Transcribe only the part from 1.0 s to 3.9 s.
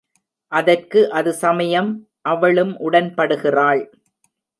அது சமயம் அவளும் உடன்படுகிறாள்.